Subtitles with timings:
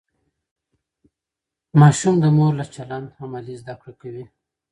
[1.79, 4.25] ماشوم د مور له چلند عملي زده کړه کوي.